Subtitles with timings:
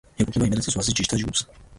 [0.19, 1.45] მიეკუთვნება იმერეთის ვაზის ჯიშთა ჯგუფს.